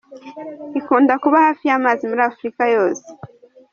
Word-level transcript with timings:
Ikunda 0.79 1.13
kuba 1.23 1.37
hafi 1.45 1.63
y’amazi 1.69 2.03
muri 2.09 2.21
Afurika 2.31 2.63
yose. 2.75 3.07